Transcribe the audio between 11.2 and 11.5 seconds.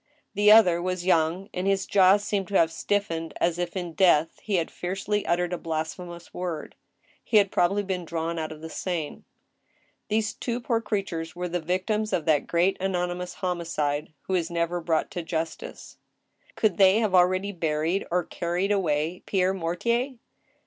were